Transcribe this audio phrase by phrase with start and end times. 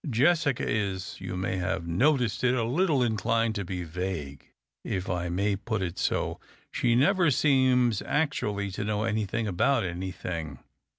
[0.09, 4.47] Jessica is, you may have noticed it, a little inclined to be vague.
[4.83, 6.39] If I may put it so,
[6.71, 10.57] she never seems actually to know anything about anything.